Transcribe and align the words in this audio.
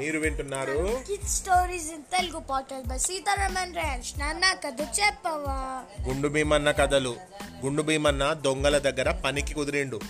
మీరు 0.00 0.18
వింటున్నారు. 0.18 0.98
Kid 1.08 1.28
stories 1.28 1.90
in 1.92 2.02
Telugu 2.02 2.38
by 2.86 2.98
Sitaraman 2.98 3.74
రేష్ 3.74 4.18
నాన్న 4.18 4.52
కథ 4.52 4.80
చెప్పవా? 4.82 5.82
గుండు 6.08 6.28
భీమన్న 6.28 6.70
కథలు. 6.70 7.16
గుండు 7.64 7.82
భీమన్న 7.82 8.32
దొంగల 8.32 8.78
దగ్గర 8.78 9.10
పనికి 9.10 9.54
కుదిరిండు. 9.54 10.00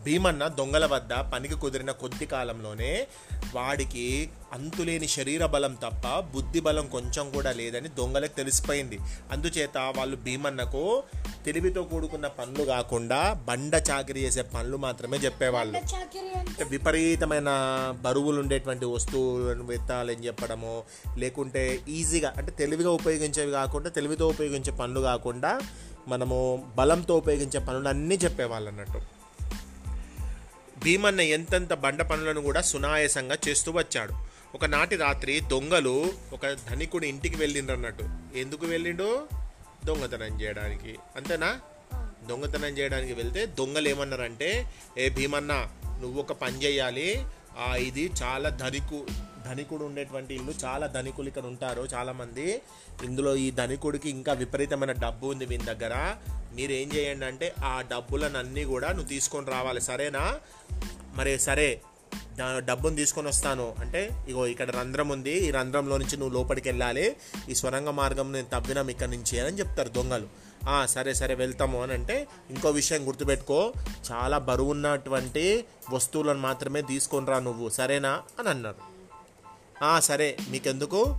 భీమన్న 0.00 0.46
దొంగల 0.46 0.86
వద్ద 0.86 1.12
పనికి 1.12 1.54
కుదిరిన 1.54 1.90
కొద్ది 1.90 2.26
కాలంలోనే 2.26 3.06
వాడికి 3.54 4.30
అంతులేని 4.52 5.08
శరీర 5.08 5.46
బలం 5.46 5.74
తప్ప 5.74 6.18
బుద్ధి 6.18 6.60
బలం 6.60 6.86
కొంచెం 6.86 7.30
కూడా 7.30 7.52
లేదని 7.52 7.88
దొంగలకు 7.88 8.36
తెలిసిపోయింది. 8.36 8.98
అందుచేత 9.32 9.78
వాళ్ళు 9.96 10.16
భీమన్నకు 10.16 11.02
తెలివితో 11.46 11.82
కూడుకున్న 11.82 12.26
పనులు 12.26 12.64
కాకుండా 12.64 13.32
బండ 13.32 13.82
చాకిరి 13.90 14.20
చేసే 14.20 14.42
పనులు 14.42 14.76
మాత్రమే 14.76 15.16
చెప్పేవాళ్ళు. 15.16 15.78
అంటే? 15.78 16.64
విపరీతమైన 16.64 17.48
బరువులు 18.00 18.40
ఉండేటువంటి 18.40 18.84
వస్తువులను 18.84 19.72
ఎత్తాలని 19.72 20.26
చెప్పడము 20.26 20.82
లేకుంటే 21.18 21.80
ఈజీగా 21.88 22.34
అంటే 22.36 22.52
తెలివిగా 22.52 22.90
ఉపయోగించేవి 22.90 23.50
కాకుండా 23.50 23.88
తెలివితో 23.88 24.28
ఉపయోగించే 24.28 24.72
పనులు 24.72 25.00
కాకుండా 25.00 25.60
మనము 26.08 26.72
బలంతో 26.76 27.16
ఉపయోగించే 27.16 27.60
పనులన్నీ 27.60 28.14
చెప్పేవాళ్ళు 28.14 28.70
అన్నట్టు. 28.70 29.00
భీమన్న 30.84 31.20
ఎంతెంత 31.20 31.74
బండ 31.74 32.02
పనులను 32.02 32.40
కూడా 32.40 32.60
సునాయాసంగా 32.60 33.36
చేస్తూ 33.48 33.72
వచ్చాడు. 33.72 34.14
ఒకనాటి 34.54 34.96
రాత్రి 34.96 35.40
దొంగలు 35.40 36.12
ఒక 36.32 36.46
ధనికుడి 36.70 37.08
ఇంటికి 37.08 37.36
వెళ్ళిండ్రు 37.36 37.74
అన్నట్టు 37.74 38.04
ఎందుకు 38.36 38.66
వెళ్ళిండు? 38.66 39.39
దొంగతనం 39.84 40.40
చేయడానికి. 40.40 40.98
అంతేనా? 41.16 41.60
దొంగతనం 42.28 42.78
చేయడానికి 42.78 43.12
వెళ్తే 43.12 43.46
దొంగలు 43.46 43.88
ఏమన్నారంటే 43.88 44.66
ఏ 44.98 45.08
భీమన్న 45.08 45.68
నువ్వు 46.00 46.20
ఒక 46.20 46.32
పని 46.32 46.62
చేయాలి. 46.62 47.26
ఆ 47.58 47.74
ఇది 47.74 48.10
చాలా 48.22 48.48
ధనికు 48.48 49.06
ధనికుడు 49.44 49.84
ఉండేటువంటి 49.84 50.34
ఇల్లు 50.34 50.54
చాలా 50.64 50.86
ధనికులు 50.86 51.28
ఇక్కడ 51.28 51.42
ఉంటారు 51.42 51.88
చాలా 51.94 52.12
మంది 52.12 52.62
ఇందులో 53.04 53.36
ఈ 53.36 53.50
ధనికుడికి 53.50 54.10
ఇంకా 54.10 54.32
విపరీతమైన 54.32 54.92
డబ్బు 54.92 55.26
ఉంది 55.26 55.46
వీని 55.46 55.64
దగ్గర. 55.64 56.16
మీరు 56.54 56.72
ఏం 56.72 56.90
చేయండి 56.94 57.26
అంటే 57.26 57.54
ఆ 57.64 57.80
డబ్బులను 57.80 58.38
అన్నీ 58.38 58.64
కూడా 58.64 58.88
నువ్వు 58.88 59.08
తీసుకొని 59.08 59.46
రావాలి. 59.46 59.80
సరేనా? 59.80 60.40
మరి 61.14 61.38
సరే. 61.38 61.80
డబ్బును 62.58 62.96
తీసుకొని 62.96 63.28
వస్తాను. 63.28 63.74
అంటే 63.80 64.10
ఇగో 64.28 64.46
ఇక్కడ 64.46 64.70
రంధ్రం 64.70 65.08
ఉంది 65.08 65.48
ఈ 65.48 65.50
రంధ్రంలో 65.50 65.98
నుంచి 65.98 66.16
నువ్వు 66.16 66.38
లోపలికి 66.38 66.68
వెళ్ళాలి 66.68 67.16
ఈ 67.48 67.54
స్వరంగ 67.54 67.90
మార్గం 67.90 68.32
నేను 68.32 68.46
తవ్వినాం 68.52 68.88
ఇక్కడ 68.88 69.08
నుంచి 69.08 69.40
అని 69.40 69.58
చెప్తారు 69.58 69.88
దొంగలు. 69.88 70.50
సరే 70.86 71.14
సరే 71.14 71.34
వెళ్తాము 71.34 71.82
అని 71.82 71.92
అంటే 71.92 72.26
ఇంకో 72.50 72.70
విషయం 72.70 73.06
గుర్తుపెట్టుకో 73.06 73.72
చాలా 74.12 74.38
బరువు 74.38 74.70
ఉన్నటువంటి 74.70 75.64
వస్తువులను 75.90 76.38
మాత్రమే 76.38 76.82
తీసుకొని 76.82 77.26
రా 77.26 77.38
నువ్వు 77.38 77.68
సరేనా 77.68 78.22
అని 78.38 78.48
అన్నారు. 78.48 80.00
సరే 80.00 80.36
మీకెందుకు? 80.50 81.16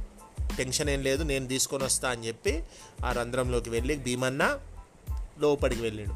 టెన్షన్ 0.58 0.90
ఏం 0.90 1.02
లేదు 1.02 1.24
నేను 1.24 1.48
తీసుకొని 1.48 1.84
వస్తా 1.84 2.10
అని 2.10 2.28
చెప్పి 2.28 2.64
ఆ 3.06 3.12
రంధ్రంలోకి 3.12 3.70
వెళ్ళి 3.70 3.96
భీమన్న 3.98 4.60
లోపలికి 5.40 5.82
వెళ్ళాడు. 5.82 6.14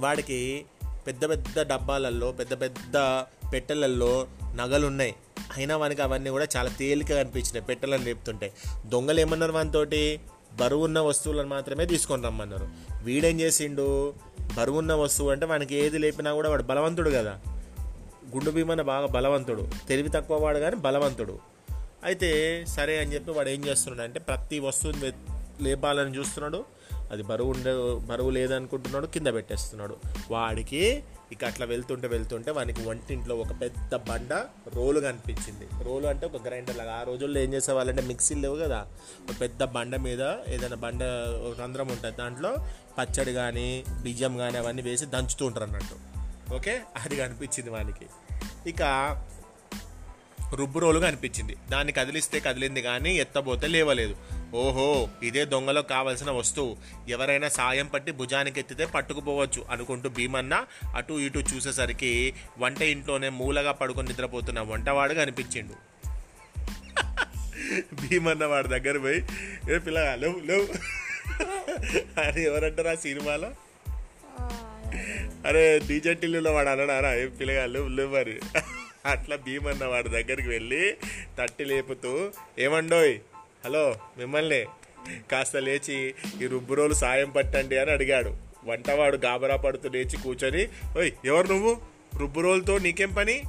వాడికి 0.00 0.66
పెద్ద 1.06 1.30
పెద్ద 1.30 1.60
డబ్బాలలో 1.60 2.32
పెద్ద 2.32 2.60
పెద్ద 2.60 2.96
పెట్టెలలో 3.54 4.26
నగలున్నాయి. 4.54 5.14
అయినా 5.56 5.76
వానికి 5.76 6.02
అవన్నీ 6.02 6.30
కూడా 6.30 6.46
చాలా 6.56 6.70
తేలికగా 6.70 7.20
అనిపించినాయి. 7.20 7.64
పెట్టెలను 7.64 8.04
రేపుతుంటాయి 8.04 8.52
దొంగలు 8.86 9.20
ఏమన్నారు 9.20 9.52
మనతోటి 9.52 10.20
బరువున్న 10.60 11.00
వస్తువులను 11.00 11.48
మాత్రమే 11.48 11.86
తీసుకొని 11.86 12.22
రమ్మన్నారు. 12.22 12.68
వీడేం 13.02 13.40
చేసిండు? 13.40 14.14
బరువున్న 14.56 14.94
వస్తువు 14.94 15.30
అంటే 15.30 15.46
వానికి 15.46 15.76
ఏది 15.76 15.98
లేపినా 15.98 16.32
కూడా 16.32 16.50
వాడు 16.50 16.62
బలవంతుడు 16.62 17.10
కదా. 17.10 17.40
గుండు 18.34 18.50
భీమన 18.50 18.82
బాగా 18.82 19.06
బలవంతుడు. 19.06 19.68
తెలివి 19.88 20.08
తక్కువ 20.08 20.44
వాడు 20.44 20.58
కానీ 20.58 20.76
బలవంతుడు. 20.76 21.38
అయితే 22.04 22.64
సరే 22.68 22.98
అని 22.98 23.14
చెప్పి 23.14 23.30
వాడు 23.30 23.48
ఏం 23.48 23.64
చేస్తున్నాడు 23.64 24.08
అంటే 24.08 24.20
ప్రతి 24.20 24.58
వస్తువుని 24.58 25.12
లేపాలని 25.64 26.18
చూస్తున్నాడు. 26.18 26.64
అది 27.10 27.22
బరువు 27.22 27.50
ఉండే 27.50 28.06
బరువు 28.06 28.30
లేదనుకుంటున్నాడు 28.30 29.06
కింద 29.06 29.26
పెట్టేస్తున్నాడు. 29.26 29.96
వాడికి 30.30 31.02
ఇక 31.32 31.44
అట్లా 31.44 31.66
వెళ్తుంటే 31.66 32.08
వెళ్తుంటే 32.08 32.50
వానికి 32.50 32.88
వంటింట్లో 32.88 33.36
ఒక 33.36 33.60
పెద్ద 33.60 33.94
బండ 33.94 34.32
రోలు 34.74 35.00
కనిపించింది. 35.00 35.84
రోలు 35.84 36.06
అంటే 36.06 36.26
ఒక 36.26 36.46
గ్రైండర్ 36.46 36.76
లాగా. 36.76 36.92
ఆ 36.94 37.02
రోజుల్లో 37.02 37.40
ఏం 37.40 37.54
చేసేవాళ్ళంటే 37.54 38.02
మిక్సీలు 38.02 38.40
లేవు 38.40 38.56
కదా. 38.56 38.86
ఒక 39.30 39.40
పెద్ద 39.40 39.64
బండ 39.64 39.96
మీద 39.96 40.20
ఏదైనా 40.48 40.76
బండ 40.76 41.02
రంధ్రం 41.62 41.88
ఉంటుంది. 41.88 42.16
దాంట్లో 42.16 42.56
పచ్చడి 42.98 43.32
కానీ 43.32 43.84
బియ్యం 44.02 44.38
కానీ 44.38 44.58
అవన్నీ 44.58 44.82
వేసి 44.82 45.06
దంచుతూ 45.06 45.46
ఉంటారు 45.46 45.64
అన్నట్టు. 45.64 46.14
ఓకే? 46.54 46.80
అది 47.04 47.16
కనిపించింది 47.16 47.70
వానికి. 47.70 48.06
ఇక 48.70 48.82
రుబ్బు 50.54 50.78
రోలు 50.78 51.00
కనిపించింది. 51.00 51.56
దాన్ని 51.70 51.92
కదిలిస్తే 51.92 52.40
కదిలింది 52.40 52.82
కానీ 52.82 53.16
ఎత్తబోతే 53.16 53.66
లేవలేదు. 53.66 54.16
ఓహో 54.54 54.88
ఇదే 55.22 55.42
దొంగలో 55.44 55.82
కావలసిన 55.90 56.30
వస్తువు. 56.30 56.72
ఎవరైనా 57.08 57.48
సాయం 57.56 57.86
పట్టి 57.86 58.12
భుజానికి 58.12 58.58
ఎత్తితే 58.60 58.84
పట్టుకుపోవచ్చు 58.94 59.60
అనుకుంటూ 59.70 60.08
భీమన్న 60.10 60.54
అటు 60.94 61.14
ఇటు 61.24 61.40
చూసేసరికి 61.50 62.12
వంట 62.58 62.80
ఇంట్లోనే 62.92 63.28
మూలగా 63.38 63.72
పడుకొని 63.72 64.08
నిద్రపోతున్న 64.10 64.60
వంటవాడు 64.70 65.14
కనిపించిండు 65.14 65.76
భీమన్న 68.00 68.44
వాడి 68.44 68.68
దగ్గర 68.72 68.96
పోయి 68.98 69.20
ఏ 69.68 69.78
పిల్లగా 69.84 70.14
లేవు 70.22 70.38
లేవు. 70.48 70.66
అని 72.22 72.40
ఎవరంటారు 72.48 72.90
ఆ 72.90 72.96
సినిమాలో? 73.04 73.50
అరే 75.46 75.62
డీజెటిల్లులో 75.88 76.50
వాడు 76.52 76.70
అనడారా 76.74 77.10
ఏం 77.22 77.30
పిల్లగాళ్ళు 77.38 77.80
లేవు 77.96 78.12
మరి. 78.16 78.36
అట్లా 79.12 79.36
భీమన్న 79.46 79.84
వాడి 79.86 80.10
దగ్గరికి 80.10 80.48
వెళ్ళి 80.48 80.82
తట్టి 81.38 81.64
లేపుతూ 81.64 82.12
ఏమండోయ్ 82.58 83.14
హలో 83.64 83.94
మిమ్మల్ని 84.18 84.64
కాస్త 85.30 85.56
లేచి 85.56 86.14
ఈ 86.42 86.46
రుబ్బురోలు 86.46 86.94
సాయం 86.94 87.30
పట్టండి 87.30 87.78
అని 87.78 87.90
అడిగాడు. 87.90 88.36
వంటవాడు 88.64 89.16
గాబరా 89.16 89.56
పడుతూ 89.56 89.88
లేచి 89.88 90.16
కూర్చొని 90.16 90.68
ఓయ్ 90.98 91.12
ఎవరు 91.24 91.46
నువ్వు? 91.46 91.76
రుబ్బురోలుతో 92.18 92.78
నీకేం 92.78 93.12
పని? 93.12 93.42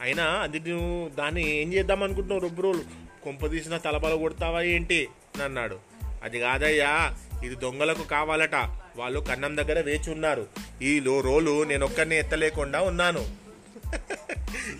అయినా 0.00 0.24
అది 0.24 0.60
నువ్వు 0.60 1.08
దాన్ని 1.08 1.50
ఏం 1.50 1.72
చేద్దాం 1.72 2.02
అనుకుంటున్నావు 2.02 2.40
రుబ్బురోలు 2.40 2.80
కొంప 3.24 3.46
తీసిన 3.46 3.76
తలబల 3.76 4.14
కొడతావా 4.14 4.62
ఏంటి? 4.62 5.08
అని 5.34 5.44
అన్నాడు 5.44 5.78
అది 6.22 6.40
కాదయ్యా 6.40 7.16
ఇది 7.44 7.54
దొంగలకు 7.54 8.02
కావాలట. 8.02 8.54
వాళ్ళు 8.96 9.20
కన్నం 9.20 9.56
దగ్గర 9.56 9.80
వేచి 9.80 10.12
ఉన్నారు. 10.12 10.46
ఈ 10.82 11.00
లో- 11.00 11.22
రోలు 11.22 11.64
నేను 11.64 11.86
ఒక్కరిని 11.86 12.18
ఎత్తలేకుండా 12.18 12.80
ఉన్నాను. 12.80 13.28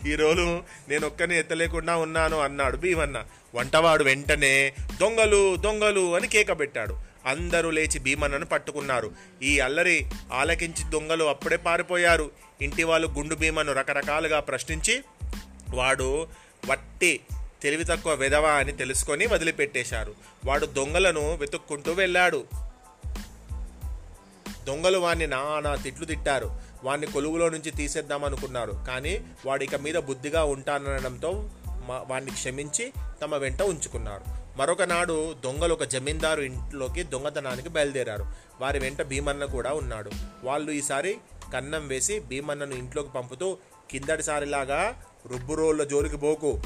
ఈరోజు 0.08 0.62
నేను 0.88 1.06
ఒక్కనే 1.06 1.38
ఎత్తలేకుండా 1.38 1.96
ఉన్నాను 1.96 2.40
అన్నాడు 2.40 2.76
భీమన్న. 2.76 3.24
వంటవాడు 3.54 4.04
వెంటనే 4.04 4.72
దొంగలు 5.00 5.56
దొంగలు 5.56 6.14
అని 6.14 6.28
కేక 6.28 6.58
పెట్టాడు. 6.58 6.98
అందరూ 7.26 7.70
లేచి 7.70 7.98
భీమన్నను 7.98 8.46
పట్టుకున్నారు. 8.46 9.10
ఈ 9.42 9.58
అల్లరి 9.58 10.06
ఆలకించి 10.32 10.90
దొంగలు 10.90 11.24
అప్పుడే 11.24 11.56
పారిపోయారు. 11.56 12.30
ఇంటి 12.62 12.82
వాళ్ళు 12.82 13.08
గుండు 13.08 13.34
భీమను 13.34 13.72
రకరకాలుగా 13.72 14.40
ప్రశ్నించి 14.40 15.00
వాడు 15.74 16.28
వట్టి 16.66 17.20
తెలివి 17.62 17.84
తక్కువ 17.84 18.14
విధవా 18.14 18.50
అని 18.50 18.72
తెలుసుకొని 18.72 19.26
వదిలిపెట్టేశారు. 19.26 20.14
వాడు 20.44 20.66
దొంగలను 20.66 21.36
వెతుక్కుంటూ 21.36 21.92
వెళ్ళాడు. 21.92 22.44
దొంగలు 24.64 24.98
వాడిని 24.98 25.26
నానా 25.26 25.74
తిట్లు 25.74 26.04
తిట్టారు. 26.04 26.69
వాడిని 26.84 27.06
కొలువులో 27.06 27.48
నుంచి 27.48 27.70
తీసేద్దాం 27.70 28.24
అనుకున్నారు. 28.24 28.84
కానీ 28.86 29.24
వాడిక 29.46 29.72
ఇక 29.72 29.80
మీద 29.80 29.94
బుద్ధిగా 29.94 30.44
ఉంటానడంతో 30.44 31.50
మా- 31.66 32.10
వాడిని 32.10 32.30
క్షమించి 32.30 32.92
తమ 33.22 33.36
వెంట 33.36 33.62
ఉంచుకున్నారు. 33.62 34.40
మరొక 34.56 34.82
నాడు 34.82 35.36
దొంగలు 35.44 35.72
ఒక 35.72 35.84
జమీందారు 35.84 36.42
ఇంట్లోకి 36.42 37.02
దొంగతనానికి 37.02 37.68
బయలుదేరారు. 37.68 38.26
వారి 38.60 38.78
వెంట 38.78 39.02
భీమన్న 39.02 39.44
కూడా 39.44 39.72
ఉన్నాడు. 39.72 40.10
వాళ్ళు 40.44 40.72
ఈసారి 40.72 41.16
కన్నం 41.52 41.88
వేసి 41.88 42.20
భీమన్నను 42.20 42.74
ఇంట్లోకి 42.74 43.10
పంపుతూ 43.10 43.56
కిందటిసారిలాగా 43.90 45.02
రుబ్బురోళ్ళ 45.26 45.84
జోలికి 45.84 46.16
పోకు. 46.16 46.62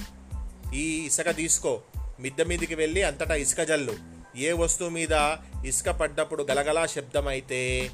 ఈ 0.75 1.07
ఇసుక 1.07 1.31
తీసుకో. 1.31 1.81
మిద్దె 2.21 2.45
మీదికి 2.45 2.75
వెళ్ళి 2.75 3.03
అంతటా 3.03 3.35
ఇసుక 3.35 3.61
జల్లు. 3.61 3.95
ఏ 4.37 4.53
వస్తువు 4.53 4.89
మీద 4.89 5.37
ఇసుక 5.67 5.89
పడ్డప్పుడు 5.89 6.47
గలగలా 6.51 6.87
శబ్దమైతే 6.87 7.91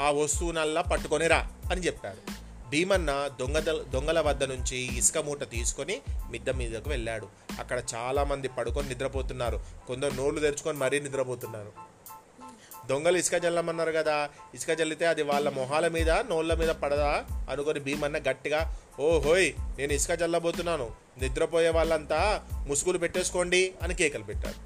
ఆ 0.00 0.10
వస్తువునల్లా 0.10 0.82
పట్టుకొనిరా 0.82 1.40
అని 1.70 1.80
చెప్పాడు. 1.80 2.22
భీమన్న 2.70 3.10
దొంగ 3.40 3.58
దొంగల 3.94 4.20
వద్ద 4.20 4.44
నుంచి 4.44 4.76
ఇసుక 4.98 5.18
మూట 5.18 5.50
తీసుకొని 5.50 5.96
మిద్దె 6.30 6.52
మీదకు 6.52 6.88
వెళ్ళాడు. 6.90 7.26
అక్కడ 7.60 7.78
చాలా 7.94 8.24
మంది 8.24 8.48
పడుకొని 8.48 8.88
నిద్రపోతున్నారు. 8.88 9.60
కొందరు 9.88 10.14
నోళ్ళు 10.14 10.40
తెరుచుకొని 10.40 10.78
మరీ 10.78 11.00
నిద్రపోతున్నారు. 11.00 11.72
దొంగలు 12.88 13.18
ఇసుక 13.18 13.36
జల్లమన్నారు 13.36 13.90
కదా 13.90 14.28
ఇసుక 14.54 14.72
జల్లితే 14.72 15.06
అది 15.06 15.22
వాళ్ళ 15.22 15.48
మొహాల 15.48 15.88
మీద 15.88 16.10
నోళ్ళ 16.10 16.54
మీద 16.54 16.68
పడదా 16.68 17.24
అనుకొని 17.50 17.80
భీమన్న 17.80 18.18
గట్టిగా 18.18 18.60
ఓ 19.00 19.18
హోయ్ 19.18 19.48
నేను 19.78 19.92
ఇసుక 19.92 20.12
జల్లబోతున్నాను. 20.12 20.90
నిద్రపోయే 21.18 21.68
వాళ్ళంతా 21.68 22.20
ముసుగులు 22.66 22.98
పెట్టేసుకోండి 22.98 23.74
అని 23.82 23.94
కేకలు 23.94 24.24
పెట్టారు. 24.24 24.58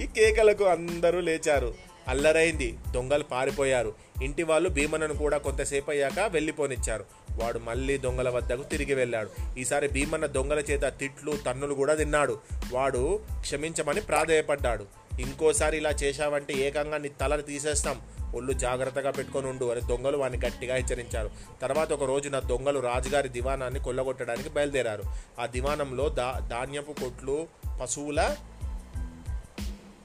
ఈ 0.00 0.06
కేకలకు 0.06 0.64
అందరూ 0.64 1.20
లేచారు. 1.20 1.91
అల్లరైంది. 2.08 2.78
దొంగలు 2.90 3.24
పారిపోయారు. 3.24 3.94
ఇంటి 4.22 4.42
వాళ్ళు 4.42 4.68
భీమన్నను 4.68 5.14
కూడా 5.14 5.38
కొంతసేపు 5.38 5.90
అయ్యాక 5.90 6.20
వెళ్ళిపోనిచ్చారు. 6.28 7.04
వాడు 7.30 7.58
మళ్ళీ 7.58 7.98
దొంగల 7.98 8.28
వద్దకు 8.28 8.62
తిరిగి 8.62 8.94
వెళ్ళాడు. 8.94 9.58
ఈసారి 9.58 9.88
భీమన్న 9.88 10.26
దొంగల 10.26 10.58
చేత 10.58 10.98
తిట్లు 10.98 11.32
తన్నులు 11.32 11.74
కూడా 11.74 11.94
తిన్నాడు. 11.94 12.38
వాడు 12.72 13.20
క్షమించమని 13.40 14.00
ప్రాధేయపడ్డాడు. 14.00 14.86
ఇంకోసారి 15.20 15.76
ఇలా 15.76 15.90
చేశావంటే 15.90 16.54
ఏకంగా 16.54 16.98
నీ 16.98 17.08
తలలు 17.08 17.42
తీసేస్తాం. 17.42 18.00
ఒళ్ళు 18.34 18.52
జాగ్రత్తగా 18.52 19.10
పెట్టుకొని 19.10 19.46
ఉండు 19.46 19.64
అని 19.64 19.80
దొంగలు 19.80 20.16
వాడిని 20.16 20.46
గట్టిగా 20.46 20.74
హెచ్చరించారు. 20.74 21.30
తర్వాత 21.62 21.92
ఒక 21.92 22.04
రోజున 22.04 22.38
దొంగలు 22.38 22.80
రాజుగారి 22.80 23.28
దివానాన్ని 23.28 23.80
కొల్లగొట్టడానికి 23.80 24.48
బయలుదేరారు. 24.48 25.02
ఆ 25.40 25.46
దివానంలో 25.46 26.08
దా 26.08 26.48
ధాన్యపు 26.50 26.92
కొట్లు 26.92 27.46
పశువుల 27.82 28.36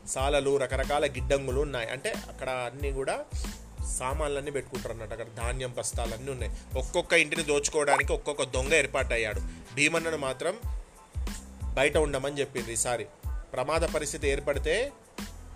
సాలలు 0.07 0.57
రకరకాల 0.57 1.05
గిడ్డంగులు 1.05 1.61
ఉన్నాయి. 1.61 1.89
అంటే 1.89 2.09
అక్కడ 2.09 2.49
అన్నీ 2.49 2.91
కూడా 2.91 3.25
సామాన్లన్నీ 3.99 4.51
పెట్టుకుంటారు 4.51 4.91
అన్నట్టు 4.91 5.13
అక్కడ 5.13 5.25
ధాన్యం 5.35 5.73
బస్తాలు 5.77 6.13
అన్నీ 6.13 6.31
ఉన్నాయి. 6.31 6.79
ఒక్కొక్క 6.79 7.13
ఇంటిని 7.13 7.43
దోచుకోవడానికి 7.43 8.13
ఒక్కొక్క 8.13 8.43
దొంగ 8.43 8.73
ఏర్పాటయ్యాడు. 8.73 9.41
భీమన్నను 9.75 10.17
మాత్రం 10.17 10.57
బయట 11.73 11.97
ఉండమని 11.97 12.39
చెప్పింది 12.39 12.73
ఈసారి. 12.73 13.05
ప్రమాద 13.53 13.81
పరిస్థితి 13.81 14.29
ఏర్పడితే 14.29 14.91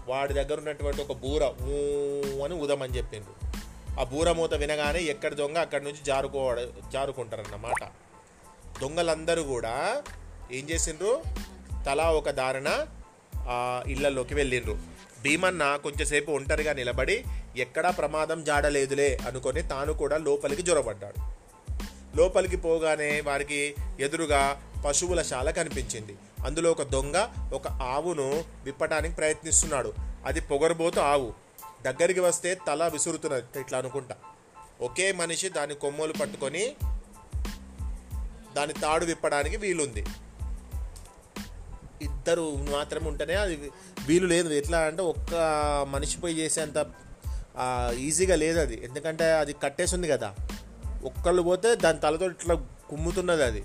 వాడి 0.07 0.33
దగ్గర 0.33 0.57
ఉన్నటువంటి 0.57 1.01
ఒక 1.01 1.11
బూర 1.11 1.43
ఊ 1.43 2.43
అని 2.43 2.53
ఉదమని 2.53 2.97
చెప్పిండ్రు. 2.97 3.51
ఆ 3.99 4.03
బూర 4.03 4.31
మూత 4.31 4.53
వినగానే 4.53 4.99
ఎక్కడ 4.99 5.33
దొంగ 5.33 5.57
అక్కడి 5.57 5.83
నుంచి 5.83 5.97
జారుకో 6.05 6.55
జారుకుంటారన్నమాట. 6.93 7.83
దొంగలందరూ 8.81 9.43
కూడా 9.43 10.03
ఏం 10.51 10.69
చేసిండ్రు? 10.69 11.23
తలా 11.85 12.11
ఒక 12.11 12.29
దారిన 12.29 12.87
ఇళ్ళలోకి 13.87 14.33
వెళ్ళిండ్రు. 14.33 14.73
భీమన్న 15.21 15.75
కొంచెంసేపు 15.75 16.31
ఒంటరిగా 16.31 16.73
నిలబడి 16.73 17.23
ఎక్కడా 17.57 17.91
ప్రమాదం 17.91 18.43
జాడలేదులే 18.43 19.19
అనుకొని 19.27 19.61
తాను 19.61 19.93
కూడా 19.93 20.17
లోపలికి 20.17 20.61
జొరబడ్డాడు. 20.61 21.31
లోపలికి 22.17 22.57
పోగానే 22.57 23.21
వారికి 23.21 23.75
ఎదురుగా 23.99 24.61
పశువుల 24.85 25.21
శాల 25.21 25.51
కనిపించింది. 25.51 26.15
అందులో 26.45 26.71
ఒక 26.71 26.83
దొంగ 26.83 27.27
ఒక 27.53 27.67
ఆవును 27.67 28.43
విప్పటానికి 28.63 29.15
ప్రయత్నిస్తున్నాడు. 29.15 29.93
అది 30.25 30.41
పొగరబోతు 30.41 30.99
ఆవు. 30.99 31.33
దగ్గరికి 31.81 32.19
వస్తే 32.19 32.57
తల 32.67 32.87
విసురుతున్నది 32.87 33.59
ఇట్లా 33.59 33.77
అనుకుంటా. 33.77 34.15
ఒకే 34.81 35.11
మనిషి 35.11 35.49
దాని 35.49 35.75
కొమ్మలు 35.75 36.13
పట్టుకొని 36.13 36.75
దాని 38.55 38.73
తాడు 38.73 39.05
విప్పడానికి 39.05 39.57
వీలుంది. 39.57 40.05
ఇద్దరు 42.21 42.55
మాత్రం 42.71 43.05
ఉంటేనే 43.05 43.33
అది 43.33 43.71
వీలు 44.07 44.27
లేదు. 44.27 44.49
ఎట్లా 44.49 44.79
అంటే 44.79 45.01
ఒక్క 45.01 45.35
మనిషి 45.89 46.17
పోయి 46.17 46.39
చేసేంత 46.39 46.85
ఈజీగా 47.97 48.35
లేదు 48.35 48.59
అది. 48.59 48.81
ఎందుకంటే 48.83 49.31
అది 49.31 49.53
కట్టేసి 49.53 49.95
ఉంది 49.95 50.07
కదా. 50.07 50.35
ఒక్కళ్ళు 51.03 51.41
పోతే 51.41 51.75
దాని 51.75 51.99
తలతో 51.99 52.25
ఇట్లా 52.25 52.55
కుమ్ముతున్నది 52.89 53.43
అది. 53.43 53.63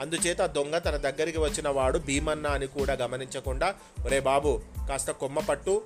అందుచేత 0.00 0.42
ఆ 0.42 0.46
దొంగ 0.46 0.78
తన 0.78 0.96
దగ్గరికి 0.96 1.38
వచ్చిన 1.38 1.68
వాడు 1.68 1.98
భీమన్న 1.98 2.46
అని 2.46 2.66
కూడా 2.66 2.92
గమనించకుండా 2.92 3.74
ఒరే 4.04 4.20
బాబు 4.20 4.60
కాస్త 4.88 5.10
కొమ్మ 5.10 5.38
పట్టు. 5.38 5.82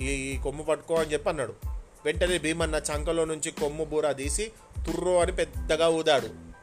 ఈ 0.00 0.06
ఈ 0.06 0.38
కొమ్ము 0.38 0.62
పట్టుకో 0.62 0.94
అని 0.94 1.12
చెప్పి 1.12 1.30
అన్నాడు. 1.30 1.54
వెంటనే 2.04 2.38
భీమన్న 2.38 2.74
చంకలో 2.74 3.24
నుంచి 3.24 3.50
కొమ్ము 3.50 3.84
బూర 3.84 4.12
తీసి 4.12 4.52
తుర్రో 4.86 5.20
అని 5.20 5.32
పెద్దగా 5.32 5.88
ఊదాడు. 5.88 6.54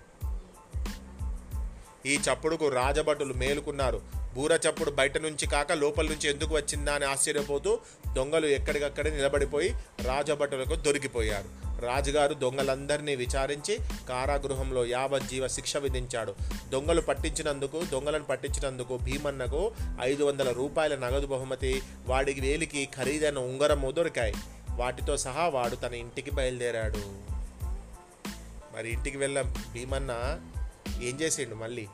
ఈ 2.08 2.18
చప్పుడుకు 2.18 2.68
రాజభటులు 2.68 3.34
మేలుకున్నారు. 3.34 4.21
బూర 4.34 4.60
చప్పుడు 4.70 4.92
బయట 4.92 5.18
నుంచి 5.18 5.48
కాక 5.48 5.72
లోపల 5.72 6.06
నుంచి 6.06 6.30
ఎందుకు 6.30 6.56
వచ్చిందా 6.56 6.94
అని 6.94 7.06
ఆశ్చర్యపోతూ 7.06 7.80
దొంగలు 8.14 8.46
ఎక్కడికక్కడే 8.46 9.10
నిలబడిపోయి 9.10 9.76
రాజభటులకు 10.02 10.76
దొరికిపోయారు. 10.76 11.62
రాజుగారు 11.82 12.34
దొంగలందరినీ 12.34 13.16
విచారించి 13.16 13.80
కారాగృహంలో 14.10 14.86
యావజ్జీవ 14.86 15.48
శిక్ష 15.48 15.78
విధించాడు. 15.78 16.36
దొంగలు 16.70 17.02
పట్టించినందుకు 17.02 17.84
దొంగలను 17.92 18.24
పట్టించినందుకు 18.24 18.98
భీమన్నకు 18.98 19.72
ఐదు 20.02 20.24
వందల 20.24 20.52
రూపాయల 20.52 20.96
నగదు 20.96 21.28
బహుమతి 21.28 21.82
వాడికి 22.08 22.42
వేలికి 22.42 22.90
ఖరీదైన 22.96 23.38
ఉంగరము 23.38 23.92
దొరికాయి. 23.92 24.34
వాటితో 24.76 25.18
సహా 25.18 25.48
వాడు 25.48 25.76
తన 25.76 25.94
ఇంటికి 25.94 26.32
బయలుదేరాడు. 26.32 27.00
మరి 28.78 28.92
ఇంటికి 28.92 29.18
వెళ్ళాం. 29.18 29.56
భీమన్న 29.74 30.40
ఏం 31.04 31.22
చేసిండు 31.22 31.56
మళ్ళీ? 31.56 31.88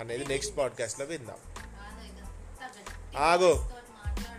అనేది 0.00 0.24
నెక్స్ట్ 0.24 0.58
పాడ్కాస్ట్లో 0.58 1.06
విందాం. 1.06 1.36
ఆగు. 3.18 3.64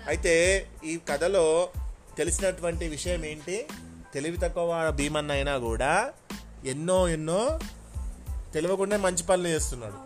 అయితే 0.07 0.67
ఈ 0.85 0.99
కథలో 1.09 1.69
తెలిసినటువంటి 2.17 2.87
విషయం 2.87 3.25
ఏంటి? 3.25 3.67
తెలివి 4.13 4.37
తక్కువ 4.37 4.91
భీమన్న 4.91 5.31
అయినా 5.31 5.57
కూడా 5.57 6.13
ఎన్నో 6.65 7.09
ఎన్నో 7.09 7.59
తెలియకుండా 8.53 8.97
మంచి 8.97 9.23
పనులు 9.23 9.47
చేస్తున్నాడు. 9.47 9.97